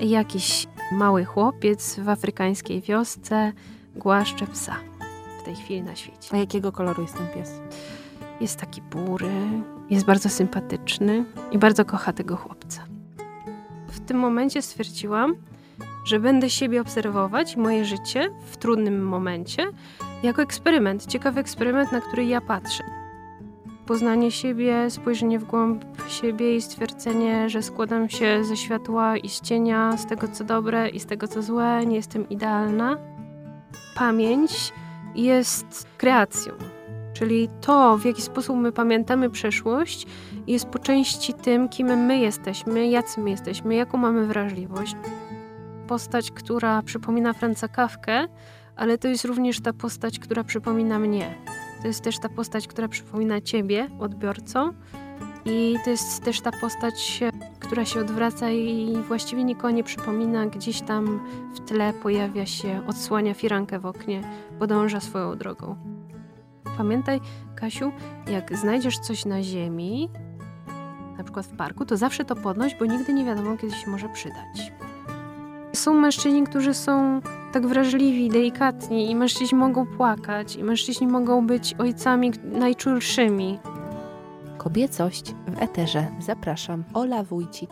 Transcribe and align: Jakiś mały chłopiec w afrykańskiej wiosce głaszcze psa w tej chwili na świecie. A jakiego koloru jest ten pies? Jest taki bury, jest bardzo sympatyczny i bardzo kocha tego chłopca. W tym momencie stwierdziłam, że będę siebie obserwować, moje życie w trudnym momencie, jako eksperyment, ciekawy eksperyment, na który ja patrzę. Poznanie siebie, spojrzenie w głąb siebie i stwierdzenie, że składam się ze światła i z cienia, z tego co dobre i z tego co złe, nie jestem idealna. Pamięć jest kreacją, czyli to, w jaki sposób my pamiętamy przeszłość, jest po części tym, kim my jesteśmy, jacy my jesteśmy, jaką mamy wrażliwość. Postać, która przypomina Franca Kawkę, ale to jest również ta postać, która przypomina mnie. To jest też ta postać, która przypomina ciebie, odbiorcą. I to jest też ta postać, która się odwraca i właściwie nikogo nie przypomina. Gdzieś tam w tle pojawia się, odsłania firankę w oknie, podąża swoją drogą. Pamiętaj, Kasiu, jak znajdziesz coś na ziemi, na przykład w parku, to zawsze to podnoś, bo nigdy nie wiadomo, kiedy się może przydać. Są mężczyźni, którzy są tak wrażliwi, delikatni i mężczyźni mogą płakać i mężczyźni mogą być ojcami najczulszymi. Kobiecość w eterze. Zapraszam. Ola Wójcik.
Jakiś 0.00 0.66
mały 0.92 1.24
chłopiec 1.24 1.98
w 1.98 2.08
afrykańskiej 2.08 2.80
wiosce 2.80 3.52
głaszcze 3.96 4.46
psa 4.46 4.76
w 5.40 5.44
tej 5.44 5.56
chwili 5.56 5.82
na 5.82 5.96
świecie. 5.96 6.28
A 6.32 6.36
jakiego 6.36 6.72
koloru 6.72 7.02
jest 7.02 7.16
ten 7.16 7.28
pies? 7.28 7.60
Jest 8.40 8.56
taki 8.56 8.82
bury, 8.82 9.30
jest 9.90 10.06
bardzo 10.06 10.28
sympatyczny 10.28 11.24
i 11.52 11.58
bardzo 11.58 11.84
kocha 11.84 12.12
tego 12.12 12.36
chłopca. 12.36 12.84
W 13.88 14.00
tym 14.00 14.18
momencie 14.18 14.62
stwierdziłam, 14.62 15.34
że 16.04 16.20
będę 16.20 16.50
siebie 16.50 16.80
obserwować, 16.80 17.56
moje 17.56 17.84
życie 17.84 18.30
w 18.46 18.56
trudnym 18.56 19.08
momencie, 19.08 19.66
jako 20.22 20.42
eksperyment, 20.42 21.06
ciekawy 21.06 21.40
eksperyment, 21.40 21.92
na 21.92 22.00
który 22.00 22.24
ja 22.24 22.40
patrzę. 22.40 22.84
Poznanie 23.90 24.30
siebie, 24.30 24.90
spojrzenie 24.90 25.38
w 25.38 25.44
głąb 25.44 25.84
siebie 26.08 26.56
i 26.56 26.62
stwierdzenie, 26.62 27.50
że 27.50 27.62
składam 27.62 28.08
się 28.08 28.44
ze 28.44 28.56
światła 28.56 29.16
i 29.16 29.28
z 29.28 29.40
cienia, 29.40 29.96
z 29.96 30.06
tego 30.06 30.28
co 30.28 30.44
dobre 30.44 30.88
i 30.88 31.00
z 31.00 31.06
tego 31.06 31.28
co 31.28 31.42
złe, 31.42 31.86
nie 31.86 31.96
jestem 31.96 32.28
idealna. 32.28 32.96
Pamięć 33.94 34.72
jest 35.14 35.86
kreacją, 35.98 36.52
czyli 37.12 37.48
to, 37.60 37.98
w 37.98 38.04
jaki 38.04 38.22
sposób 38.22 38.56
my 38.56 38.72
pamiętamy 38.72 39.30
przeszłość, 39.30 40.06
jest 40.46 40.66
po 40.66 40.78
części 40.78 41.34
tym, 41.34 41.68
kim 41.68 41.86
my 41.86 42.18
jesteśmy, 42.18 42.88
jacy 42.88 43.20
my 43.20 43.30
jesteśmy, 43.30 43.74
jaką 43.74 43.98
mamy 43.98 44.26
wrażliwość. 44.26 44.96
Postać, 45.86 46.30
która 46.30 46.82
przypomina 46.82 47.32
Franca 47.32 47.68
Kawkę, 47.68 48.28
ale 48.76 48.98
to 48.98 49.08
jest 49.08 49.24
również 49.24 49.60
ta 49.60 49.72
postać, 49.72 50.18
która 50.18 50.44
przypomina 50.44 50.98
mnie. 50.98 51.34
To 51.80 51.86
jest 51.86 52.04
też 52.04 52.18
ta 52.18 52.28
postać, 52.28 52.68
która 52.68 52.88
przypomina 52.88 53.40
ciebie, 53.40 53.88
odbiorcą. 53.98 54.72
I 55.44 55.76
to 55.84 55.90
jest 55.90 56.24
też 56.24 56.40
ta 56.40 56.52
postać, 56.52 57.20
która 57.60 57.84
się 57.84 58.00
odwraca 58.00 58.50
i 58.50 58.96
właściwie 59.08 59.44
nikogo 59.44 59.70
nie 59.70 59.84
przypomina. 59.84 60.46
Gdzieś 60.46 60.80
tam 60.80 61.26
w 61.54 61.60
tle 61.60 61.92
pojawia 61.92 62.46
się, 62.46 62.82
odsłania 62.86 63.34
firankę 63.34 63.78
w 63.78 63.86
oknie, 63.86 64.22
podąża 64.58 65.00
swoją 65.00 65.38
drogą. 65.38 65.76
Pamiętaj, 66.76 67.20
Kasiu, 67.56 67.92
jak 68.30 68.56
znajdziesz 68.58 68.98
coś 68.98 69.24
na 69.24 69.42
ziemi, 69.42 70.10
na 71.18 71.24
przykład 71.24 71.46
w 71.46 71.56
parku, 71.56 71.84
to 71.84 71.96
zawsze 71.96 72.24
to 72.24 72.36
podnoś, 72.36 72.74
bo 72.74 72.84
nigdy 72.84 73.12
nie 73.12 73.24
wiadomo, 73.24 73.56
kiedy 73.56 73.74
się 73.74 73.90
może 73.90 74.08
przydać. 74.08 74.72
Są 75.80 75.94
mężczyźni, 75.94 76.44
którzy 76.44 76.74
są 76.74 77.20
tak 77.52 77.66
wrażliwi, 77.66 78.28
delikatni 78.28 79.10
i 79.10 79.16
mężczyźni 79.16 79.58
mogą 79.58 79.86
płakać 79.86 80.56
i 80.56 80.64
mężczyźni 80.64 81.06
mogą 81.06 81.46
być 81.46 81.74
ojcami 81.78 82.32
najczulszymi. 82.44 83.58
Kobiecość 84.58 85.34
w 85.48 85.62
eterze. 85.62 86.06
Zapraszam. 86.18 86.84
Ola 86.94 87.22
Wójcik. 87.22 87.70